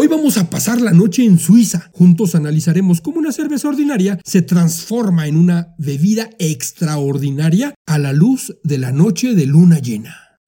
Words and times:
Hoy 0.00 0.06
vamos 0.06 0.38
a 0.38 0.48
pasar 0.48 0.80
la 0.80 0.92
noche 0.92 1.24
en 1.24 1.40
Suiza. 1.40 1.90
Juntos 1.92 2.36
analizaremos 2.36 3.00
cómo 3.00 3.18
una 3.18 3.32
cerveza 3.32 3.66
ordinaria 3.66 4.16
se 4.24 4.42
transforma 4.42 5.26
en 5.26 5.34
una 5.34 5.74
bebida 5.76 6.30
extraordinaria 6.38 7.74
a 7.84 7.98
la 7.98 8.12
luz 8.12 8.54
de 8.62 8.78
la 8.78 8.92
noche 8.92 9.34
de 9.34 9.46
luna 9.46 9.80
llena. 9.80 10.38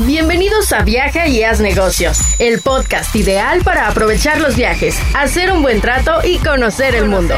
Bienvenidos 0.00 0.74
a 0.74 0.82
Viaja 0.82 1.26
y 1.26 1.42
Haz 1.42 1.60
Negocios, 1.60 2.18
el 2.38 2.60
podcast 2.60 3.16
ideal 3.16 3.62
para 3.64 3.88
aprovechar 3.88 4.42
los 4.42 4.54
viajes, 4.54 4.98
hacer 5.14 5.50
un 5.50 5.62
buen 5.62 5.80
trato 5.80 6.18
y 6.22 6.36
conocer 6.36 6.94
el 6.96 7.08
mundo. 7.08 7.34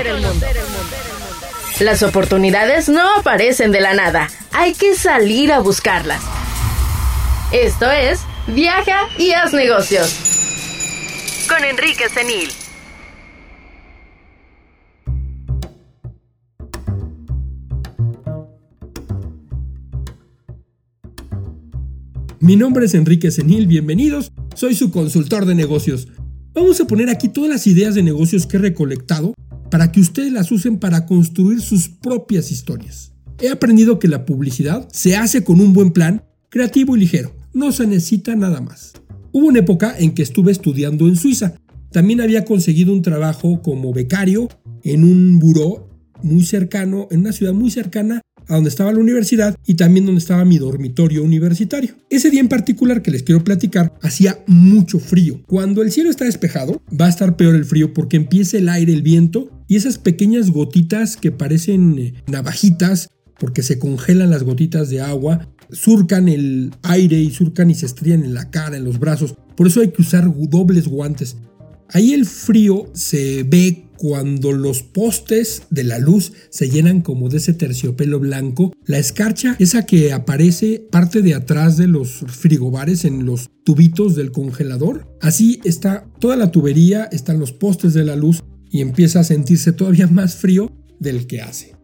Las 1.79 2.03
oportunidades 2.03 2.89
no 2.89 3.17
aparecen 3.17 3.71
de 3.71 3.81
la 3.81 3.95
nada, 3.95 4.29
hay 4.51 4.75
que 4.75 4.97
salir 4.97 5.53
a 5.53 5.61
buscarlas. 5.61 6.21
Esto 7.53 7.89
es 7.93 8.23
Viaja 8.55 9.03
y 9.17 9.31
haz 9.31 9.53
negocios. 9.53 11.47
Con 11.49 11.65
Enrique 11.65 12.05
Senil. 12.13 12.49
Mi 22.41 22.57
nombre 22.57 22.87
es 22.87 22.95
Enrique 22.95 23.31
Senil, 23.31 23.69
bienvenidos. 23.69 24.33
Soy 24.57 24.75
su 24.75 24.91
consultor 24.91 25.47
de 25.47 25.55
negocios. 25.55 26.09
Vamos 26.53 26.81
a 26.81 26.87
poner 26.87 27.09
aquí 27.09 27.29
todas 27.29 27.51
las 27.51 27.69
ideas 27.69 27.95
de 27.95 28.03
negocios 28.03 28.47
que 28.47 28.57
he 28.57 28.61
recolectado 28.61 29.35
para 29.71 29.93
que 29.93 30.01
ustedes 30.01 30.33
las 30.33 30.51
usen 30.51 30.81
para 30.81 31.07
construir 31.07 31.61
sus 31.61 31.89
propias 31.89 32.51
historias. 32.51 33.13
He 33.39 33.49
aprendido 33.49 34.01
que 34.01 34.09
la 34.09 34.27
publicidad 34.27 34.89
se 34.91 35.17
hace 35.17 35.45
con 35.45 35.61
un 35.61 35.73
buen 35.73 35.93
plan, 35.93 36.25
creativo 36.49 36.97
y 36.97 37.01
ligero 37.01 37.40
no 37.53 37.73
se 37.73 37.87
necesita 37.87 38.35
nada 38.37 38.61
más. 38.61 38.93
Hubo 39.33 39.47
una 39.47 39.61
época 39.61 39.95
en 39.99 40.13
que 40.13 40.23
estuve 40.23 40.53
estudiando 40.53 41.09
en 41.09 41.17
Suiza. 41.17 41.55
También 41.93 42.21
había 42.21 42.45
conseguido 42.45 42.93
un 42.93 43.03
trabajo 43.03 43.63
como 43.63 43.93
becario 43.93 44.49
en 44.83 45.05
un 45.05 45.39
buró 45.39 45.89
muy 46.23 46.45
cercano, 46.45 47.09
en 47.11 47.21
una 47.21 47.33
ciudad 47.33 47.53
muy 47.53 47.71
cercana 47.71 48.23
a 48.49 48.55
donde 48.55 48.69
estaba 48.69 48.93
la 48.93 48.99
universidad 48.99 49.57
y 49.65 49.75
también 49.75 50.07
donde 50.07 50.19
estaba 50.19 50.45
mi 50.45 50.59
dormitorio 50.59 51.23
universitario. 51.23 51.95
Ese 52.11 52.31
día 52.31 52.41
en 52.41 52.49
particular 52.49 53.01
que 53.03 53.13
les 53.13 53.23
quiero 53.23 53.45
platicar 53.45 53.95
hacía 54.03 54.43
mucho 54.47 54.99
frío. 54.99 55.41
Cuando 55.47 55.83
el 55.83 55.93
cielo 55.93 56.11
está 56.11 56.25
despejado 56.25 56.83
va 57.01 57.07
a 57.07 57.11
estar 57.11 57.37
peor 57.37 57.55
el 57.55 57.65
frío 57.65 57.95
porque 57.95 58.17
empieza 58.17 58.59
el 58.59 58.69
aire, 58.69 58.93
el 58.93 59.03
viento 59.03 59.51
y 59.69 59.77
esas 59.77 59.99
pequeñas 59.99 60.51
gotitas 60.51 61.17
que 61.17 61.31
parecen 61.31 61.99
eh, 61.99 62.15
navajitas 62.27 63.11
porque 63.39 63.63
se 63.63 63.79
congelan 63.79 64.31
las 64.31 64.43
gotitas 64.43 64.91
de 64.91 65.01
agua 65.01 65.49
surcan 65.73 66.29
el 66.29 66.73
aire 66.83 67.19
y 67.19 67.31
surcan 67.31 67.71
y 67.71 67.75
se 67.75 67.87
estrían 67.87 68.25
en 68.25 68.35
la 68.35 68.51
cara, 68.51 68.77
en 68.77 68.85
los 68.85 68.99
brazos. 68.99 69.35
Por 69.57 69.67
eso 69.67 69.81
hay 69.81 69.91
que 69.91 70.03
usar 70.03 70.31
dobles 70.49 70.89
guantes. 70.89 71.37
Ahí 71.89 72.13
el 72.13 72.27
frío 72.27 72.91
se 72.95 73.43
ve 73.43 73.91
cuando 73.97 74.53
los 74.53 74.83
postes 74.83 75.65
de 75.69 75.85
la 75.85 75.99
luz 75.99 76.33
se 76.49 76.71
llenan 76.71 77.03
como 77.03 77.29
de 77.29 77.37
ese 77.37 77.53
terciopelo 77.53 78.19
blanco. 78.19 78.73
La 78.87 78.99
escarcha, 78.99 79.57
esa 79.59 79.85
que 79.85 80.13
aparece 80.13 80.87
parte 80.91 81.21
de 81.21 81.35
atrás 81.35 81.77
de 81.77 81.87
los 81.87 82.25
frigobares 82.29 83.05
en 83.05 83.27
los 83.27 83.51
tubitos 83.65 84.17
del 84.17 84.33
congelador. 84.33 85.07
Así 85.21 85.61
está 85.65 86.07
toda 86.19 86.37
la 86.37 86.51
tubería, 86.51 87.05
están 87.13 87.39
los 87.41 87.53
postes 87.53 87.93
de 87.93 88.05
la 88.05 88.17
luz 88.17 88.43
y 88.71 88.81
empieza 88.81 89.21
a 89.21 89.25
sentirse 89.25 89.73
todavía 89.73 90.07
más 90.11 90.37
frío 90.37 90.73
del 90.99 91.27
que 91.27 91.43
hace. 91.43 91.80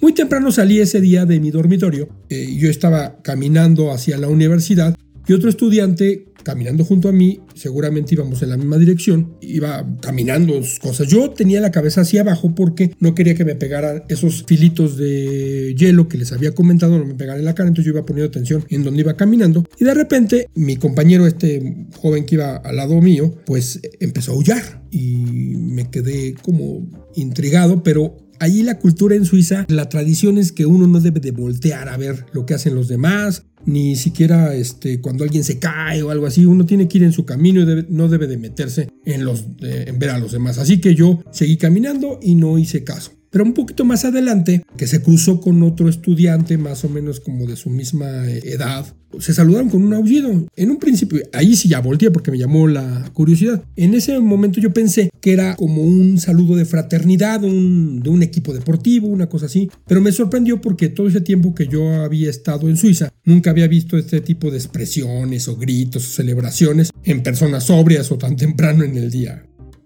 Muy 0.00 0.12
temprano 0.12 0.52
salí 0.52 0.80
ese 0.80 1.00
día 1.00 1.24
de 1.24 1.40
mi 1.40 1.50
dormitorio. 1.50 2.08
Eh, 2.28 2.54
yo 2.56 2.68
estaba 2.68 3.22
caminando 3.22 3.90
hacia 3.92 4.18
la 4.18 4.28
universidad 4.28 4.96
y 5.26 5.32
otro 5.32 5.48
estudiante 5.48 6.26
caminando 6.44 6.84
junto 6.84 7.08
a 7.08 7.12
mí, 7.12 7.40
seguramente 7.54 8.14
íbamos 8.14 8.42
en 8.42 8.50
la 8.50 8.56
misma 8.56 8.78
dirección, 8.78 9.36
iba 9.40 9.84
caminando 10.00 10.60
cosas. 10.80 11.08
Yo 11.08 11.30
tenía 11.30 11.60
la 11.60 11.72
cabeza 11.72 12.02
hacia 12.02 12.20
abajo 12.20 12.54
porque 12.54 12.94
no 13.00 13.14
quería 13.14 13.34
que 13.34 13.44
me 13.44 13.56
pegaran 13.56 14.04
esos 14.08 14.44
filitos 14.44 14.96
de 14.96 15.74
hielo 15.76 16.06
que 16.06 16.18
les 16.18 16.32
había 16.32 16.54
comentado, 16.54 16.98
no 16.98 17.06
me 17.06 17.14
pegaran 17.14 17.40
en 17.40 17.46
la 17.46 17.54
cara, 17.54 17.68
entonces 17.68 17.86
yo 17.86 17.96
iba 17.96 18.06
poniendo 18.06 18.28
atención 18.28 18.64
en 18.68 18.84
donde 18.84 19.00
iba 19.00 19.16
caminando 19.16 19.64
y 19.78 19.84
de 19.84 19.94
repente 19.94 20.48
mi 20.54 20.76
compañero, 20.76 21.26
este 21.26 21.86
joven 21.96 22.26
que 22.26 22.36
iba 22.36 22.56
al 22.56 22.76
lado 22.76 23.00
mío, 23.00 23.34
pues 23.46 23.80
empezó 23.98 24.32
a 24.32 24.34
aullar 24.34 24.82
y 24.90 25.16
me 25.56 25.90
quedé 25.90 26.34
como 26.34 26.86
intrigado, 27.16 27.82
pero 27.82 28.16
Allí 28.40 28.62
la 28.62 28.78
cultura 28.78 29.14
en 29.14 29.24
Suiza, 29.24 29.64
la 29.68 29.88
tradición 29.88 30.38
es 30.38 30.52
que 30.52 30.66
uno 30.66 30.86
no 30.86 31.00
debe 31.00 31.20
de 31.20 31.30
voltear 31.30 31.88
a 31.88 31.96
ver 31.96 32.26
lo 32.32 32.46
que 32.46 32.54
hacen 32.54 32.74
los 32.74 32.88
demás, 32.88 33.44
ni 33.66 33.96
siquiera 33.96 34.54
este, 34.54 35.00
cuando 35.00 35.24
alguien 35.24 35.44
se 35.44 35.58
cae 35.58 36.02
o 36.02 36.10
algo 36.10 36.26
así, 36.26 36.44
uno 36.44 36.66
tiene 36.66 36.88
que 36.88 36.98
ir 36.98 37.04
en 37.04 37.12
su 37.12 37.24
camino 37.24 37.62
y 37.62 37.86
no 37.88 38.08
debe 38.08 38.26
de 38.26 38.36
meterse 38.36 38.88
en, 39.04 39.24
los, 39.24 39.44
eh, 39.60 39.86
en 39.88 39.98
ver 39.98 40.10
a 40.10 40.18
los 40.18 40.32
demás. 40.32 40.58
Así 40.58 40.80
que 40.80 40.94
yo 40.94 41.22
seguí 41.30 41.56
caminando 41.56 42.18
y 42.22 42.34
no 42.34 42.58
hice 42.58 42.84
caso. 42.84 43.12
Pero 43.34 43.46
un 43.46 43.52
poquito 43.52 43.84
más 43.84 44.04
adelante, 44.04 44.62
que 44.76 44.86
se 44.86 45.02
cruzó 45.02 45.40
con 45.40 45.60
otro 45.64 45.88
estudiante 45.88 46.56
más 46.56 46.84
o 46.84 46.88
menos 46.88 47.18
como 47.18 47.46
de 47.46 47.56
su 47.56 47.68
misma 47.68 48.30
eh, 48.30 48.40
edad, 48.44 48.86
se 49.18 49.34
saludaron 49.34 49.70
con 49.70 49.82
un 49.82 49.92
aullido. 49.92 50.46
En 50.54 50.70
un 50.70 50.76
principio, 50.78 51.20
ahí 51.32 51.56
sí 51.56 51.68
ya 51.68 51.80
volteé 51.80 52.12
porque 52.12 52.30
me 52.30 52.38
llamó 52.38 52.68
la 52.68 53.10
curiosidad. 53.12 53.64
En 53.74 53.94
ese 53.94 54.20
momento 54.20 54.60
yo 54.60 54.72
pensé 54.72 55.10
que 55.20 55.32
era 55.32 55.56
como 55.56 55.82
un 55.82 56.18
saludo 56.18 56.54
de 56.54 56.64
fraternidad 56.64 57.40
de 57.40 57.48
un 57.48 58.22
equipo 58.22 58.54
deportivo, 58.54 59.08
una 59.08 59.28
cosa 59.28 59.46
así. 59.46 59.68
Pero 59.88 60.00
me 60.00 60.12
sorprendió 60.12 60.60
porque 60.60 60.88
todo 60.88 61.08
ese 61.08 61.20
tiempo 61.20 61.56
que 61.56 61.66
yo 61.66 62.04
había 62.04 62.30
estado 62.30 62.68
en 62.68 62.76
Suiza, 62.76 63.12
nunca 63.24 63.50
había 63.50 63.66
visto 63.66 63.98
este 63.98 64.20
tipo 64.20 64.52
de 64.52 64.58
expresiones 64.58 65.48
o 65.48 65.56
gritos 65.56 66.06
o 66.06 66.12
celebraciones 66.12 66.90
en 67.02 67.24
personas 67.24 67.64
sobrias 67.64 68.12
o 68.12 68.16
tan 68.16 68.36
temprano 68.36 68.84
en 68.84 68.96
el 68.96 69.10
día 69.10 69.44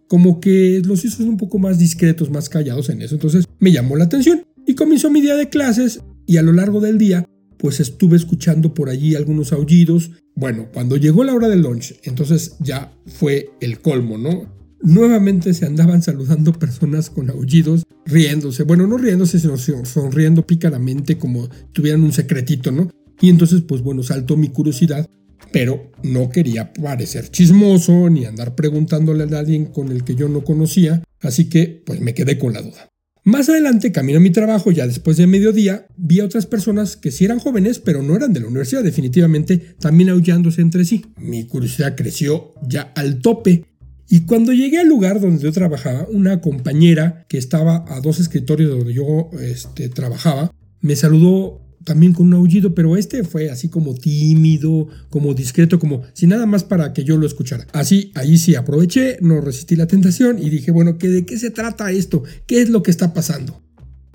como 0.09 0.41
que 0.41 0.83
los 0.85 1.05
hizo 1.05 1.23
un 1.23 1.37
poco 1.37 1.59
más 1.59 1.79
discretos, 1.79 2.31
más 2.31 2.49
callados 2.49 2.89
en 2.89 3.03
eso. 3.03 3.15
Entonces 3.15 3.45
me 3.61 3.71
llamó 3.71 3.97
la 3.97 4.05
atención 4.05 4.43
y 4.67 4.75
comenzó 4.75 5.11
mi 5.11 5.21
día 5.21 5.37
de 5.37 5.49
clases 5.49 6.01
y 6.27 6.39
a 6.39 6.43
lo 6.43 6.53
largo 6.53 6.81
del 6.81 6.99
día 6.99 7.25
pues 7.59 7.81
estuve 7.81 8.17
escuchando 8.17 8.73
por 8.75 8.89
allí 8.89 9.15
algunos 9.15 9.53
aullidos. 9.53 10.11
Bueno, 10.35 10.69
cuando 10.73 10.97
llegó 10.97 11.25
la 11.25 11.35
hora 11.35 11.49
del 11.49 11.63
lunch, 11.63 11.95
entonces 12.05 12.57
ya 12.61 12.93
fue 13.07 13.51
el 13.61 13.81
colmo, 13.81 14.17
¿no? 14.17 14.57
Nuevamente 14.81 15.53
se 15.55 15.67
andaban 15.67 16.03
saludando 16.03 16.53
personas 16.53 17.11
con 17.11 17.29
aullidos, 17.31 17.85
riéndose. 18.07 18.63
Bueno, 18.63 18.87
no 18.87 18.97
riéndose, 18.97 19.41
sino 19.41 19.57
sonriendo 19.85 20.47
pícaramente 20.47 21.19
como 21.19 21.49
tuvieran 21.73 22.05
un 22.05 22.13
secretito, 22.13 22.71
¿no? 22.71 22.89
Y 23.21 23.29
entonces, 23.29 23.63
pues 23.63 23.83
bueno, 23.83 24.05
saltó 24.05 24.37
mi 24.37 24.49
curiosidad 24.49 25.09
pero 25.53 25.91
no 26.03 26.31
quería 26.31 26.73
parecer 26.73 27.29
chismoso 27.31 28.09
ni 28.11 28.25
andar 28.25 28.55
preguntándole 28.55 29.25
a 29.25 29.39
alguien 29.39 29.67
con 29.67 29.91
el 29.91 30.05
que 30.05 30.15
yo 30.15 30.29
no 30.29 30.45
conocía, 30.45 31.03
así 31.21 31.49
que 31.49 31.83
pues 31.85 32.01
me 32.01 32.15
quedé 32.15 32.39
con 32.39 32.53
la 32.53 32.63
duda. 32.63 32.89
Más 33.25 33.49
adelante, 33.51 33.93
camino 33.93 34.19
a 34.19 34.23
mi 34.23 34.31
trabajo, 34.31 34.71
ya 34.71 34.87
después 34.87 35.19
de 35.19 35.27
mediodía, 35.27 35.87
vi 35.99 36.21
a 36.21 36.25
otras 36.25 36.47
personas 36.47 36.97
que 36.97 37.11
sí 37.11 37.27
eran 37.27 37.41
jóvenes, 37.41 37.79
pero 37.79 38.03
no 38.03 38.17
eran 38.17 38.33
de 38.33 38.41
la 38.41 38.47
universidad, 38.47 38.83
definitivamente, 38.83 39.59
también 39.79 40.09
aullándose 40.09 40.63
entre 40.63 40.87
sí. 40.87 41.05
Mi 41.19 41.45
curiosidad 41.45 41.95
creció 41.95 42.55
ya 42.67 42.91
al 42.97 43.19
tope. 43.19 43.65
Y 44.09 44.21
cuando 44.21 44.55
llegué 44.55 44.79
al 44.79 44.89
lugar 44.89 45.21
donde 45.21 45.43
yo 45.43 45.53
trabajaba, 45.53 46.07
una 46.11 46.41
compañera 46.41 47.27
que 47.29 47.37
estaba 47.37 47.85
a 47.89 48.01
dos 48.01 48.19
escritorios 48.19 48.71
donde 48.71 48.95
yo 48.95 49.29
este, 49.43 49.91
trabajaba, 49.91 50.51
me 50.81 50.97
saludó 50.97 51.68
también 51.85 52.13
con 52.13 52.27
un 52.29 52.35
aullido, 52.35 52.75
pero 52.75 52.97
este 52.97 53.25
fue 53.25 53.51
así 53.51 53.69
como 53.69 53.95
tímido, 53.95 54.89
como 55.11 55.35
discreto, 55.35 55.79
como 55.79 56.03
sin 56.13 56.31
nada 56.31 56.47
más 56.47 56.65
para 56.65 56.93
que 56.93 57.05
yo 57.05 57.17
lo 57.17 57.27
escuchara. 57.27 57.67
Así, 57.73 58.13
ahí 58.15 58.39
sí 58.39 58.55
aproveché, 58.55 59.19
no 59.21 59.41
resistí 59.41 59.77
la 59.77 59.87
tentación 59.87 60.39
y 60.39 60.51
dije, 60.51 60.71
bueno, 60.71 60.95
¿de 60.95 61.25
qué 61.25 61.39
se 61.39 61.51
trata 61.51 61.91
esto? 61.91 62.23
¿Qué 62.47 62.61
es 62.61 62.71
lo 62.71 62.83
que 62.83 62.91
está 62.91 63.15
pasando? 63.15 63.63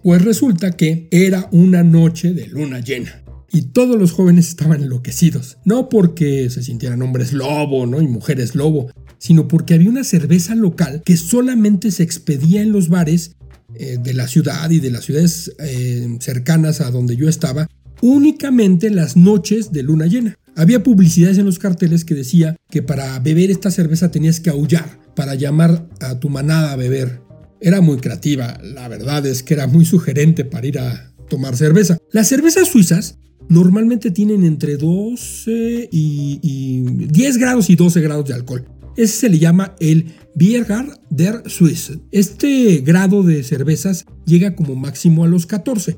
Pues 0.03 0.21
resulta 0.23 0.71
que 0.71 1.07
era 1.11 1.47
una 1.51 1.83
noche 1.83 2.33
de 2.33 2.47
luna 2.47 2.79
llena. 2.79 3.23
Y 3.51 3.61
todos 3.61 3.99
los 3.99 4.11
jóvenes 4.11 4.49
estaban 4.49 4.81
enloquecidos, 4.81 5.57
no 5.63 5.87
porque 5.87 6.49
se 6.49 6.63
sintieran 6.63 7.03
hombres 7.03 7.33
lobo, 7.33 7.85
¿no? 7.85 8.01
Y 8.01 8.07
mujeres 8.07 8.55
lobo, 8.55 8.91
sino 9.19 9.47
porque 9.47 9.75
había 9.75 9.89
una 9.89 10.03
cerveza 10.03 10.55
local 10.55 11.03
que 11.05 11.17
solamente 11.17 11.91
se 11.91 12.01
expedía 12.01 12.63
en 12.63 12.71
los 12.71 12.89
bares 12.89 13.35
eh, 13.75 13.97
de 14.01 14.13
la 14.13 14.27
ciudad 14.27 14.69
y 14.69 14.79
de 14.79 14.91
las 14.91 15.05
ciudades 15.05 15.53
eh, 15.59 16.17
cercanas 16.19 16.81
a 16.81 16.91
donde 16.91 17.15
yo 17.15 17.27
estaba 17.27 17.67
únicamente 18.01 18.89
las 18.89 19.15
noches 19.15 19.71
de 19.71 19.83
luna 19.83 20.07
llena. 20.07 20.37
Había 20.55 20.83
publicidades 20.83 21.37
en 21.37 21.45
los 21.45 21.57
carteles 21.57 22.05
que 22.05 22.13
decía 22.13 22.55
que 22.69 22.83
para 22.83 23.17
beber 23.19 23.49
esta 23.49 23.71
cerveza 23.71 24.11
tenías 24.11 24.39
que 24.39 24.49
aullar 24.49 24.99
para 25.15 25.35
llamar 25.35 25.87
a 26.01 26.19
tu 26.19 26.29
manada 26.29 26.73
a 26.73 26.75
beber. 26.75 27.21
Era 27.61 27.79
muy 27.81 27.97
creativa, 27.97 28.59
la 28.61 28.87
verdad 28.89 29.25
es 29.25 29.41
que 29.41 29.53
era 29.53 29.67
muy 29.67 29.85
sugerente 29.85 30.43
para 30.43 30.67
ir 30.67 30.79
a 30.79 31.13
tomar 31.29 31.55
cerveza. 31.55 31.97
Las 32.11 32.27
cervezas 32.27 32.67
suizas 32.67 33.17
normalmente 33.47 34.11
tienen 34.11 34.43
entre 34.43 34.77
12 34.77 35.89
y, 35.91 36.39
y 36.41 36.81
10 37.07 37.37
grados 37.37 37.69
y 37.69 37.75
12 37.75 38.01
grados 38.01 38.27
de 38.27 38.33
alcohol. 38.33 38.65
Ese 38.95 39.21
se 39.21 39.29
le 39.29 39.39
llama 39.39 39.75
el 39.79 40.13
Biergar 40.35 40.99
der 41.09 41.43
Suisse. 41.47 41.99
Este 42.11 42.77
grado 42.79 43.23
de 43.23 43.43
cervezas 43.43 44.05
llega 44.25 44.55
como 44.55 44.75
máximo 44.75 45.23
a 45.23 45.27
los 45.27 45.45
14. 45.45 45.97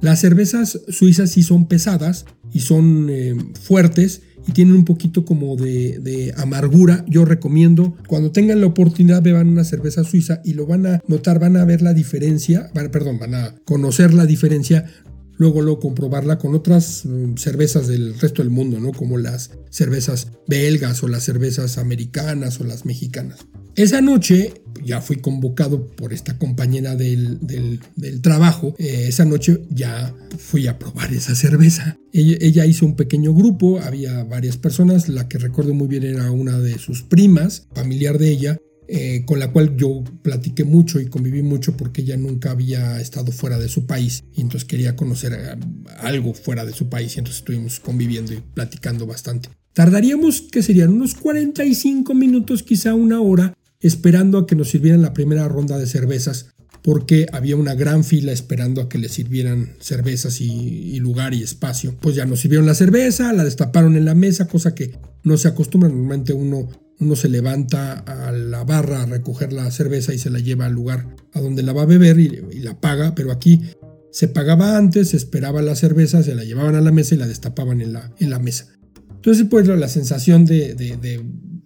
Las 0.00 0.20
cervezas 0.20 0.80
suizas 0.88 1.30
sí 1.30 1.42
son 1.42 1.68
pesadas 1.68 2.24
y 2.52 2.60
son 2.60 3.08
eh, 3.08 3.36
fuertes 3.60 4.22
y 4.46 4.52
tienen 4.52 4.74
un 4.74 4.84
poquito 4.84 5.24
como 5.24 5.54
de, 5.56 6.34
amargura. 6.36 7.04
Yo 7.08 7.24
recomiendo, 7.24 7.96
cuando 8.08 8.32
tengan 8.32 8.60
la 8.60 8.66
oportunidad, 8.66 9.22
beban 9.22 9.48
una 9.48 9.64
cerveza 9.64 10.02
suiza 10.02 10.40
y 10.44 10.54
lo 10.54 10.66
van 10.66 10.86
a 10.86 11.00
notar, 11.06 11.38
van 11.38 11.56
a 11.56 11.64
ver 11.64 11.82
la 11.82 11.94
diferencia, 11.94 12.70
perdón, 12.90 13.18
van 13.20 13.34
a 13.34 13.54
conocer 13.64 14.12
la 14.12 14.26
diferencia 14.26 14.86
luego 15.36 15.62
luego 15.62 15.80
comprobarla 15.80 16.38
con 16.38 16.54
otras 16.54 17.04
mm, 17.04 17.36
cervezas 17.36 17.86
del 17.88 18.18
resto 18.18 18.42
del 18.42 18.50
mundo, 18.50 18.78
¿no? 18.80 18.92
Como 18.92 19.18
las 19.18 19.50
cervezas 19.70 20.28
belgas 20.46 21.02
o 21.02 21.08
las 21.08 21.24
cervezas 21.24 21.78
americanas 21.78 22.60
o 22.60 22.64
las 22.64 22.84
mexicanas. 22.84 23.46
Esa 23.74 24.02
noche 24.02 24.52
ya 24.84 25.00
fui 25.00 25.16
convocado 25.16 25.86
por 25.86 26.12
esta 26.12 26.36
compañera 26.38 26.94
del, 26.94 27.80
trabajo. 28.20 28.74
Eh, 28.78 29.06
esa 29.08 29.24
noche 29.24 29.62
ya 29.70 30.14
fui 30.38 30.66
a 30.66 30.78
probar 30.78 31.12
esa 31.12 31.34
cerveza. 31.34 31.96
Ella, 32.12 32.66
hizo 32.66 32.84
un 32.84 32.96
pequeño 32.96 33.32
grupo, 33.32 33.80
había 33.80 34.24
varias 34.24 34.58
personas. 34.58 35.08
La 35.08 35.28
que 35.28 35.38
recuerdo 35.38 35.72
muy 35.72 35.88
bien 35.88 36.02
era 36.02 36.30
una 36.30 36.58
de 36.58 36.78
sus 36.78 37.02
primas, 37.02 37.66
familiar 37.74 38.18
de 38.18 38.30
ella. 38.30 38.58
Eh, 38.94 39.24
con 39.24 39.38
la 39.38 39.50
cual 39.50 39.74
yo 39.74 40.04
platiqué 40.20 40.64
mucho 40.64 41.00
y 41.00 41.06
conviví 41.06 41.40
mucho 41.40 41.78
porque 41.78 42.02
ella 42.02 42.18
nunca 42.18 42.50
había 42.50 43.00
estado 43.00 43.32
fuera 43.32 43.58
de 43.58 43.70
su 43.70 43.86
país 43.86 44.22
y 44.34 44.42
entonces 44.42 44.68
quería 44.68 44.96
conocer 44.96 45.32
eh, 45.32 45.56
algo 46.00 46.34
fuera 46.34 46.66
de 46.66 46.74
su 46.74 46.90
país 46.90 47.16
y 47.16 47.20
entonces 47.20 47.38
estuvimos 47.38 47.80
conviviendo 47.80 48.34
y 48.34 48.42
platicando 48.52 49.06
bastante. 49.06 49.48
Tardaríamos, 49.72 50.42
que 50.42 50.62
serían 50.62 50.90
unos 50.90 51.14
45 51.14 52.12
minutos, 52.12 52.62
quizá 52.62 52.92
una 52.92 53.22
hora, 53.22 53.56
esperando 53.80 54.36
a 54.36 54.46
que 54.46 54.56
nos 54.56 54.68
sirvieran 54.68 55.00
la 55.00 55.14
primera 55.14 55.48
ronda 55.48 55.78
de 55.78 55.86
cervezas, 55.86 56.50
porque 56.82 57.26
había 57.32 57.56
una 57.56 57.74
gran 57.74 58.04
fila 58.04 58.32
esperando 58.32 58.82
a 58.82 58.90
que 58.90 58.98
le 58.98 59.08
sirvieran 59.08 59.70
cervezas 59.80 60.42
y, 60.42 60.98
lugar 61.00 61.32
y 61.32 61.42
espacio. 61.42 61.94
Pues 61.98 62.14
ya 62.14 62.26
nos 62.26 62.40
sirvieron 62.40 62.66
la 62.66 62.74
cerveza, 62.74 63.32
la 63.32 63.44
destaparon 63.44 63.96
en 63.96 64.04
la 64.04 64.14
mesa, 64.14 64.48
cosa 64.48 64.74
que 64.74 64.98
no 65.22 65.38
se 65.38 65.48
acostumbra. 65.48 65.88
Normalmente 65.88 66.34
uno, 66.34 66.68
uno 67.02 67.16
se 67.16 67.28
levanta 67.28 67.98
a 67.98 68.32
la 68.32 68.64
barra 68.64 69.02
a 69.02 69.06
recoger 69.06 69.52
la 69.52 69.70
cerveza 69.70 70.14
y 70.14 70.18
se 70.18 70.30
la 70.30 70.38
lleva 70.38 70.66
al 70.66 70.72
lugar 70.72 71.16
a 71.32 71.40
donde 71.40 71.62
la 71.62 71.72
va 71.72 71.82
a 71.82 71.86
beber 71.86 72.18
y, 72.18 72.28
la 72.60 72.80
paga, 72.80 73.14
pero 73.14 73.32
aquí 73.32 73.62
se 74.10 74.28
pagaba 74.28 74.76
antes, 74.76 75.10
se 75.10 75.16
esperaba 75.16 75.62
la 75.62 75.74
cerveza, 75.74 76.22
se 76.22 76.34
la 76.34 76.44
llevaban 76.44 76.74
a 76.74 76.80
la 76.80 76.92
mesa 76.92 77.14
y 77.14 77.18
la 77.18 77.26
destapaban 77.26 77.80
en 77.80 77.92
la, 77.92 78.12
en 78.18 78.30
la 78.30 78.38
mesa. 78.38 78.68
Entonces, 79.14 79.46
pues 79.48 79.66
la 79.68 79.88
sensación 79.88 80.44
de 80.44 80.74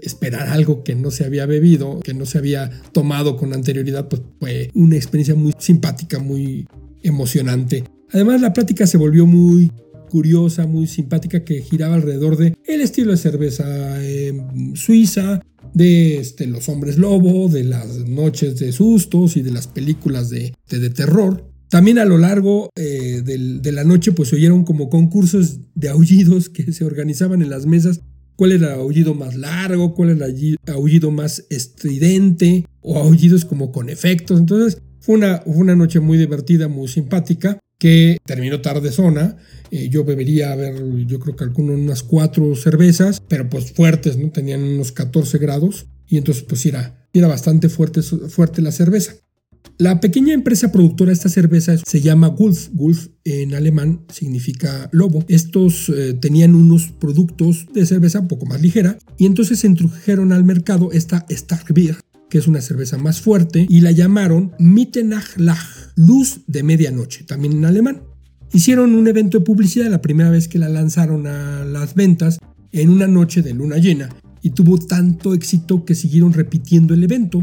esperar 0.00 0.48
algo 0.48 0.84
que 0.84 0.94
no 0.94 1.10
se 1.10 1.24
había 1.24 1.46
bebido, 1.46 2.00
que 2.00 2.14
no 2.14 2.26
se 2.26 2.38
había 2.38 2.70
tomado 2.92 3.36
con 3.36 3.52
anterioridad, 3.52 4.08
pues 4.08 4.22
fue 4.38 4.70
una 4.74 4.96
experiencia 4.96 5.34
muy 5.34 5.52
simpática, 5.58 6.18
muy 6.18 6.66
emocionante. 7.02 7.84
Además 8.12 8.40
la 8.40 8.52
plática 8.52 8.86
se 8.86 8.98
volvió 8.98 9.26
muy 9.26 9.72
curiosa, 10.16 10.66
muy 10.66 10.86
simpática, 10.86 11.44
que 11.44 11.60
giraba 11.60 11.96
alrededor 11.96 12.38
de 12.38 12.54
el 12.64 12.80
estilo 12.80 13.10
de 13.10 13.18
cerveza 13.18 14.02
em, 14.02 14.74
suiza, 14.74 15.42
de 15.74 16.16
este, 16.16 16.46
los 16.46 16.70
hombres 16.70 16.96
lobo, 16.96 17.50
de 17.50 17.64
las 17.64 17.98
noches 18.08 18.58
de 18.58 18.72
sustos 18.72 19.36
y 19.36 19.42
de 19.42 19.50
las 19.50 19.66
películas 19.66 20.30
de, 20.30 20.54
de, 20.70 20.88
terror. 20.88 21.50
También 21.68 21.98
a 21.98 22.06
lo 22.06 22.16
largo 22.16 22.70
eh, 22.76 23.20
de 23.22 23.72
la 23.72 23.84
noche 23.84 24.12
pues 24.12 24.30
se 24.30 24.36
oyeron 24.36 24.64
como 24.64 24.88
concursos 24.88 25.60
de 25.74 25.90
aullidos 25.90 26.48
que 26.48 26.72
se 26.72 26.86
organizaban 26.86 27.42
en 27.42 27.50
las 27.50 27.66
mesas 27.66 28.00
cuál 28.36 28.52
era 28.52 28.72
el 28.72 28.80
aullido 28.80 29.12
más 29.12 29.34
largo, 29.34 29.94
cuál 29.94 30.16
era 30.16 30.24
el 30.24 30.56
aullido 30.68 31.10
más 31.10 31.44
estridente 31.50 32.64
o 32.80 32.96
aullidos 32.98 33.44
como 33.44 33.70
con 33.70 33.90
efectos. 33.90 34.40
Entonces 34.40 34.80
fue 35.00 35.16
una, 35.16 35.42
una 35.44 35.76
noche 35.76 36.00
muy 36.00 36.16
divertida, 36.16 36.68
muy 36.68 36.88
simpática, 36.88 37.58
que 37.78 38.18
terminó 38.24 38.60
tarde 38.60 38.90
zona. 38.92 39.36
Eh, 39.70 39.88
yo 39.88 40.04
bebería, 40.04 40.52
a 40.52 40.56
ver, 40.56 40.74
yo 41.06 41.18
creo 41.18 41.36
que 41.36 41.44
algunas 41.44 41.78
unas 41.78 42.02
cuatro 42.02 42.54
cervezas, 42.54 43.20
pero 43.28 43.48
pues 43.48 43.72
fuertes, 43.72 44.16
¿no? 44.16 44.30
Tenían 44.30 44.62
unos 44.62 44.92
14 44.92 45.38
grados 45.38 45.86
y 46.08 46.16
entonces 46.16 46.44
pues 46.44 46.64
era, 46.66 47.08
era 47.12 47.28
bastante 47.28 47.68
fuerte, 47.68 48.02
fuerte 48.02 48.62
la 48.62 48.72
cerveza. 48.72 49.14
La 49.78 50.00
pequeña 50.00 50.32
empresa 50.32 50.72
productora 50.72 51.08
de 51.10 51.14
esta 51.14 51.28
cerveza 51.28 51.76
se 51.76 52.00
llama 52.00 52.28
Wolf. 52.28 52.70
Wolf 52.72 53.08
en 53.24 53.54
alemán 53.54 54.06
significa 54.10 54.88
lobo. 54.90 55.22
Estos 55.28 55.90
eh, 55.90 56.14
tenían 56.14 56.54
unos 56.54 56.92
productos 56.92 57.66
de 57.74 57.84
cerveza 57.84 58.20
un 58.20 58.28
poco 58.28 58.46
más 58.46 58.62
ligera 58.62 58.96
y 59.18 59.26
entonces 59.26 59.62
introdujeron 59.64 60.32
al 60.32 60.44
mercado 60.44 60.92
esta 60.92 61.26
Starkbier, 61.30 61.96
es 62.38 62.46
una 62.46 62.60
cerveza 62.60 62.98
más 62.98 63.20
fuerte, 63.20 63.66
y 63.68 63.80
la 63.80 63.92
llamaron 63.92 64.52
Mitternacht, 64.58 65.38
luz 65.96 66.40
de 66.46 66.62
medianoche, 66.62 67.24
también 67.24 67.54
en 67.54 67.64
alemán. 67.64 68.02
Hicieron 68.52 68.94
un 68.94 69.08
evento 69.08 69.38
de 69.38 69.44
publicidad 69.44 69.90
la 69.90 70.02
primera 70.02 70.30
vez 70.30 70.48
que 70.48 70.58
la 70.58 70.68
lanzaron 70.68 71.26
a 71.26 71.64
las 71.64 71.94
ventas 71.94 72.38
en 72.72 72.90
una 72.90 73.06
noche 73.06 73.42
de 73.42 73.54
luna 73.54 73.78
llena 73.78 74.08
y 74.42 74.50
tuvo 74.50 74.78
tanto 74.78 75.34
éxito 75.34 75.84
que 75.84 75.94
siguieron 75.94 76.32
repitiendo 76.32 76.94
el 76.94 77.02
evento 77.02 77.42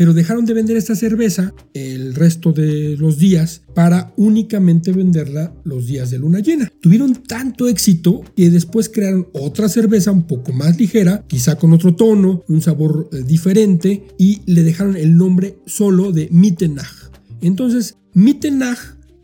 pero 0.00 0.14
dejaron 0.14 0.46
de 0.46 0.54
vender 0.54 0.78
esta 0.78 0.96
cerveza 0.96 1.52
el 1.74 2.14
resto 2.14 2.54
de 2.54 2.96
los 2.96 3.18
días 3.18 3.60
para 3.74 4.14
únicamente 4.16 4.92
venderla 4.92 5.54
los 5.62 5.88
días 5.88 6.10
de 6.10 6.18
luna 6.18 6.40
llena. 6.40 6.72
Tuvieron 6.80 7.12
tanto 7.12 7.68
éxito 7.68 8.22
que 8.34 8.48
después 8.48 8.88
crearon 8.88 9.28
otra 9.34 9.68
cerveza 9.68 10.10
un 10.10 10.22
poco 10.22 10.54
más 10.54 10.78
ligera, 10.78 11.26
quizá 11.26 11.56
con 11.56 11.74
otro 11.74 11.96
tono, 11.96 12.42
un 12.48 12.62
sabor 12.62 13.10
eh, 13.12 13.24
diferente 13.26 14.06
y 14.16 14.40
le 14.46 14.62
dejaron 14.62 14.96
el 14.96 15.18
nombre 15.18 15.58
solo 15.66 16.12
de 16.12 16.30
Mittenach. 16.30 17.10
Entonces, 17.42 17.98
Mittenach 18.14 18.78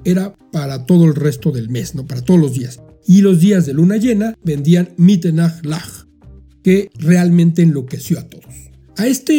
era 0.05 0.34
para 0.52 0.84
todo 0.84 1.06
el 1.06 1.14
resto 1.14 1.52
del 1.52 1.70
mes, 1.70 1.94
no 1.94 2.06
para 2.06 2.20
todos 2.20 2.38
los 2.38 2.52
días. 2.52 2.82
Y 3.06 3.22
los 3.22 3.40
días 3.40 3.64
de 3.64 3.72
luna 3.72 3.96
llena 3.96 4.37
vendían 4.44 4.90
Mittenach 4.99 5.64
Lach, 5.64 6.05
que 6.62 6.90
realmente 6.99 7.62
enloqueció 7.62 8.19
a 8.19 8.25
todos. 8.25 8.55
A 8.99 9.06
este 9.06 9.32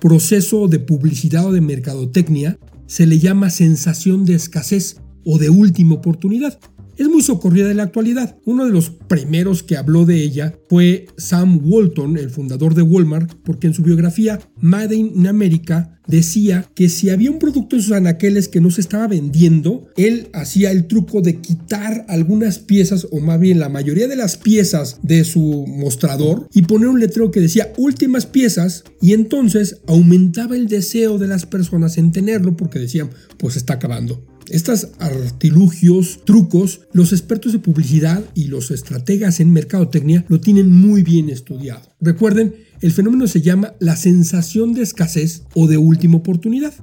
proceso 0.00 0.66
de 0.66 0.78
publicidad 0.78 1.46
o 1.46 1.52
de 1.52 1.60
mercadotecnia 1.60 2.58
se 2.86 3.06
le 3.06 3.18
llama 3.18 3.50
sensación 3.50 4.24
de 4.24 4.34
escasez 4.34 4.96
o 5.24 5.38
de 5.38 5.50
última 5.50 5.94
oportunidad. 5.94 6.58
Es 7.00 7.08
muy 7.08 7.22
socorrida 7.22 7.70
en 7.70 7.78
la 7.78 7.84
actualidad. 7.84 8.36
Uno 8.44 8.66
de 8.66 8.72
los 8.72 8.90
primeros 8.90 9.62
que 9.62 9.78
habló 9.78 10.04
de 10.04 10.22
ella 10.22 10.54
fue 10.68 11.06
Sam 11.16 11.58
Walton, 11.64 12.18
el 12.18 12.28
fundador 12.28 12.74
de 12.74 12.82
Walmart, 12.82 13.32
porque 13.42 13.68
en 13.68 13.72
su 13.72 13.82
biografía 13.82 14.38
Made 14.60 14.96
in 14.96 15.26
America 15.26 15.98
decía 16.06 16.70
que 16.74 16.90
si 16.90 17.08
había 17.08 17.30
un 17.30 17.38
producto 17.38 17.76
en 17.76 17.82
sus 17.82 17.92
anaqueles 17.92 18.48
que 18.48 18.60
no 18.60 18.70
se 18.70 18.82
estaba 18.82 19.06
vendiendo, 19.06 19.86
él 19.96 20.28
hacía 20.34 20.72
el 20.72 20.88
truco 20.88 21.22
de 21.22 21.40
quitar 21.40 22.04
algunas 22.06 22.58
piezas, 22.58 23.06
o 23.10 23.18
más 23.18 23.40
bien 23.40 23.60
la 23.60 23.70
mayoría 23.70 24.06
de 24.06 24.16
las 24.16 24.36
piezas 24.36 24.98
de 25.02 25.24
su 25.24 25.64
mostrador, 25.66 26.48
y 26.52 26.62
poner 26.62 26.88
un 26.88 27.00
letrero 27.00 27.30
que 27.30 27.40
decía 27.40 27.72
últimas 27.78 28.26
piezas, 28.26 28.84
y 29.00 29.14
entonces 29.14 29.80
aumentaba 29.86 30.54
el 30.54 30.68
deseo 30.68 31.16
de 31.16 31.28
las 31.28 31.46
personas 31.46 31.96
en 31.96 32.12
tenerlo 32.12 32.58
porque 32.58 32.78
decían, 32.78 33.08
pues 33.38 33.56
está 33.56 33.72
acabando. 33.72 34.22
Estos 34.48 34.88
artilugios, 34.98 36.20
trucos, 36.24 36.80
los 36.92 37.12
expertos 37.12 37.52
de 37.52 37.58
publicidad 37.58 38.24
y 38.34 38.46
los 38.46 38.70
estrategas 38.70 39.40
en 39.40 39.52
mercadotecnia 39.52 40.24
lo 40.28 40.40
tienen 40.40 40.70
muy 40.70 41.02
bien 41.02 41.30
estudiado. 41.30 41.82
Recuerden, 42.00 42.54
el 42.80 42.92
fenómeno 42.92 43.26
se 43.26 43.42
llama 43.42 43.74
la 43.78 43.96
sensación 43.96 44.72
de 44.72 44.82
escasez 44.82 45.44
o 45.54 45.68
de 45.68 45.76
última 45.76 46.16
oportunidad. 46.16 46.74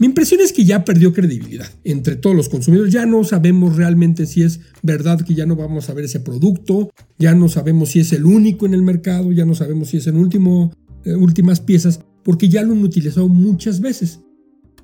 Mi 0.00 0.06
impresión 0.06 0.40
es 0.40 0.52
que 0.52 0.64
ya 0.64 0.84
perdió 0.84 1.12
credibilidad 1.12 1.68
entre 1.82 2.14
todos 2.14 2.36
los 2.36 2.48
consumidores. 2.48 2.92
Ya 2.92 3.04
no 3.04 3.24
sabemos 3.24 3.76
realmente 3.76 4.26
si 4.26 4.42
es 4.42 4.60
verdad 4.82 5.20
que 5.22 5.34
ya 5.34 5.44
no 5.44 5.56
vamos 5.56 5.88
a 5.88 5.94
ver 5.94 6.04
ese 6.04 6.20
producto, 6.20 6.90
ya 7.18 7.34
no 7.34 7.48
sabemos 7.48 7.90
si 7.90 8.00
es 8.00 8.12
el 8.12 8.24
único 8.24 8.64
en 8.64 8.74
el 8.74 8.82
mercado, 8.82 9.32
ya 9.32 9.44
no 9.44 9.56
sabemos 9.56 9.88
si 9.88 9.96
es 9.96 10.06
el 10.06 10.14
último, 10.14 10.72
eh, 11.04 11.14
últimas 11.16 11.60
piezas, 11.60 12.00
porque 12.22 12.48
ya 12.48 12.62
lo 12.62 12.74
han 12.74 12.82
utilizado 12.82 13.28
muchas 13.28 13.80
veces. 13.80 14.20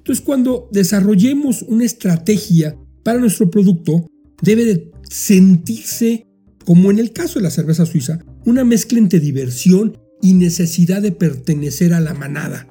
Entonces, 0.04 0.22
cuando 0.22 0.68
desarrollemos 0.70 1.62
una 1.62 1.86
estrategia 1.86 2.76
para 3.02 3.18
nuestro 3.18 3.50
producto, 3.50 4.06
debe 4.42 4.66
de 4.66 4.90
sentirse, 5.08 6.26
como 6.66 6.90
en 6.90 6.98
el 6.98 7.12
caso 7.12 7.38
de 7.38 7.44
la 7.44 7.50
cerveza 7.50 7.86
suiza, 7.86 8.18
una 8.44 8.64
mezcla 8.64 8.98
entre 8.98 9.18
diversión 9.18 9.96
y 10.20 10.34
necesidad 10.34 11.00
de 11.00 11.12
pertenecer 11.12 11.94
a 11.94 12.00
la 12.00 12.12
manada. 12.12 12.68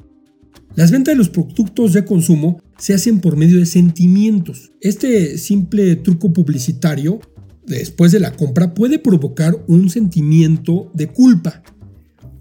Las 0.75 0.91
ventas 0.91 1.13
de 1.13 1.17
los 1.17 1.29
productos 1.29 1.93
de 1.93 2.05
consumo 2.05 2.61
se 2.77 2.93
hacen 2.93 3.19
por 3.19 3.35
medio 3.35 3.57
de 3.57 3.65
sentimientos. 3.65 4.71
Este 4.79 5.39
simple 5.39 5.95
truco 5.95 6.31
publicitario, 6.33 7.19
después 7.65 8.11
de 8.11 8.19
la 8.19 8.33
compra, 8.33 8.75
puede 8.75 8.99
provocar 8.99 9.57
un 9.67 9.89
sentimiento 9.89 10.91
de 10.93 11.07
culpa 11.07 11.63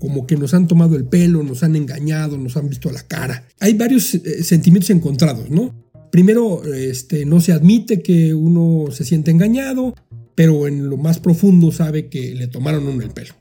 como 0.02 0.26
que 0.26 0.36
nos 0.36 0.52
han 0.52 0.66
tomado 0.66 0.96
el 0.96 1.04
pelo, 1.04 1.44
nos 1.44 1.62
han 1.62 1.76
engañado, 1.76 2.36
nos 2.36 2.56
han 2.56 2.68
visto 2.68 2.90
la 2.90 3.06
cara. 3.06 3.46
Hay 3.60 3.74
varios 3.74 4.12
eh, 4.16 4.42
sentimientos 4.42 4.90
encontrados, 4.90 5.48
¿no? 5.48 5.72
Primero, 6.10 6.64
este, 6.74 7.24
no 7.24 7.40
se 7.40 7.52
admite 7.52 8.02
que 8.02 8.34
uno 8.34 8.90
se 8.90 9.04
siente 9.04 9.30
engañado, 9.30 9.94
pero 10.34 10.66
en 10.66 10.90
lo 10.90 10.96
más 10.96 11.20
profundo 11.20 11.70
sabe 11.70 12.08
que 12.08 12.34
le 12.34 12.48
tomaron 12.48 12.88
uno 12.88 13.00
el 13.00 13.10
pelo. 13.10 13.34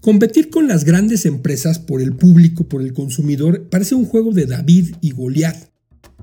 Competir 0.00 0.50
con 0.50 0.66
las 0.66 0.82
grandes 0.82 1.26
empresas 1.26 1.78
por 1.78 2.02
el 2.02 2.16
público, 2.16 2.68
por 2.68 2.82
el 2.82 2.92
consumidor, 2.92 3.68
parece 3.70 3.94
un 3.94 4.04
juego 4.04 4.32
de 4.32 4.46
David 4.46 4.96
y 5.00 5.12
Goliat. 5.12 5.68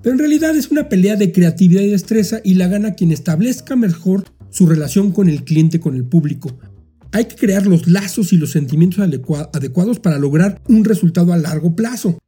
Pero 0.02 0.12
en 0.12 0.20
realidad 0.20 0.54
es 0.58 0.70
una 0.70 0.90
pelea 0.90 1.16
de 1.16 1.32
creatividad 1.32 1.82
y 1.82 1.92
destreza 1.92 2.42
y 2.44 2.56
la 2.56 2.68
gana 2.68 2.94
quien 2.94 3.14
establezca 3.14 3.78
mejor 3.78 4.26
su 4.50 4.66
relación 4.66 5.14
con 5.14 5.30
el 5.30 5.46
cliente, 5.46 5.80
con 5.80 5.96
el 5.96 6.04
público, 6.04 6.60
hay 7.18 7.26
que 7.26 7.36
crear 7.36 7.66
los 7.66 7.88
lazos 7.88 8.32
y 8.32 8.38
los 8.38 8.52
sentimientos 8.52 9.00
adecuados 9.00 10.00
para 10.00 10.20
lograr 10.20 10.62
un 10.68 10.86
resultado 10.86 11.34
a 11.34 11.38
largo 11.38 11.76
plazo. 11.76 12.20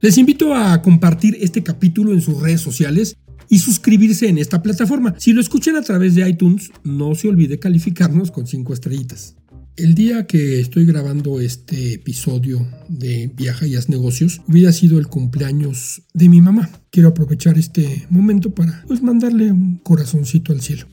Les 0.00 0.18
invito 0.18 0.52
a 0.52 0.82
compartir 0.82 1.36
este 1.40 1.62
capítulo 1.62 2.12
en 2.12 2.20
sus 2.20 2.40
redes 2.40 2.60
sociales 2.60 3.16
y 3.48 3.60
suscribirse 3.60 4.28
en 4.28 4.38
esta 4.38 4.62
plataforma. 4.62 5.14
Si 5.18 5.32
lo 5.32 5.40
escuchan 5.40 5.76
a 5.76 5.82
través 5.82 6.16
de 6.16 6.28
iTunes, 6.28 6.72
no 6.82 7.14
se 7.14 7.28
olvide 7.28 7.60
calificarnos 7.60 8.32
con 8.32 8.48
5 8.48 8.72
estrellitas. 8.72 9.36
El 9.76 9.94
día 9.94 10.26
que 10.26 10.58
estoy 10.58 10.86
grabando 10.86 11.40
este 11.40 11.94
episodio 11.94 12.66
de 12.88 13.30
Viaja 13.36 13.68
y 13.68 13.76
Haz 13.76 13.88
Negocios 13.88 14.40
hubiera 14.48 14.72
sido 14.72 14.98
el 14.98 15.06
cumpleaños 15.06 16.02
de 16.14 16.28
mi 16.28 16.40
mamá. 16.40 16.68
Quiero 16.90 17.10
aprovechar 17.10 17.58
este 17.58 18.06
momento 18.10 18.52
para 18.52 18.84
pues, 18.88 19.02
mandarle 19.02 19.52
un 19.52 19.76
corazoncito 19.78 20.52
al 20.52 20.62
cielo. 20.62 20.86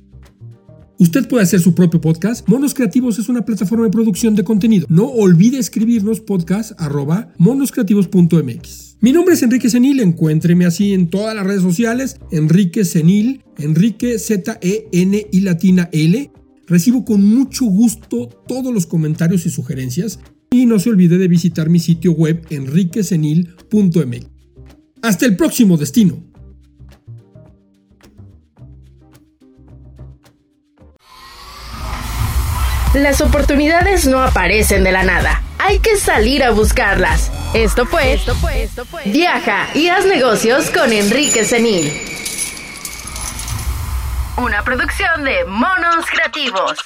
Usted 1.00 1.27
puede 1.27 1.44
hacer 1.44 1.60
su 1.60 1.75
propio 1.75 2.01
podcast. 2.01 2.48
Monos 2.50 2.74
Creativos 2.74 3.20
es 3.20 3.30
una 3.30 3.46
plataforma 3.46 3.86
de 3.86 3.92
producción 3.92 4.34
de 4.34 4.44
contenido. 4.44 4.88
No 4.89 5.06
olvide 5.06 5.60
escribirnos 5.60 6.22
podcast 6.22 6.72
arroba 6.80 7.32
monoscreativos.mx. 7.38 8.98
Mi 9.00 9.12
nombre 9.12 9.36
es 9.36 9.44
Enrique 9.44 9.70
Senil, 9.70 10.00
encuéntreme 10.00 10.66
así 10.66 10.94
en 10.94 11.12
todas 11.12 11.36
las 11.36 11.46
redes 11.46 11.62
sociales. 11.62 12.18
Enrique 12.32 12.84
Senil, 12.84 13.44
Enrique 13.60 14.18
Z-E-N 14.18 15.27
y 15.32 15.39
latina 15.42 15.88
L. 15.92 16.32
Recibo 16.66 17.06
con 17.06 17.24
mucho 17.24 17.66
gusto 17.66 18.27
todos 18.48 18.74
los 18.74 18.88
comentarios 18.88 19.46
y 19.46 19.51
sugerencias 19.51 20.20
y 20.50 20.66
no 20.66 20.80
se 20.80 20.89
olvide 20.89 21.20
de 21.20 21.27
visitar 21.27 21.70
mi 21.70 21.77
sitio 21.77 22.13
web 22.13 22.44
enriquesenil.mx. 22.50 24.27
Hasta 25.04 25.25
el 25.27 25.36
próximo 25.38 25.77
destino. 25.77 26.26
Las 32.94 33.22
oportunidades 33.22 34.08
no 34.08 34.22
aparecen 34.22 34.84
de 34.84 34.91
la 34.91 35.03
nada. 35.03 35.41
Hay 35.60 35.79
que 35.79 35.98
salir 35.98 36.44
a 36.44 36.51
buscarlas. 36.51 37.32
Esto 37.53 37.86
fue, 37.86 38.13
esto 38.13 38.34
fue, 38.36 38.63
esto 38.63 38.86
fue. 38.86 39.03
Viaja 39.06 39.67
y 39.74 39.89
haz 39.89 40.06
negocios 40.06 40.70
con 40.70 40.91
Enrique 40.91 41.44
Senil. 41.44 41.91
Una 44.38 44.63
producción 44.63 45.24
de 45.24 45.46
Monos 45.46 46.06
Creativos. 46.10 46.77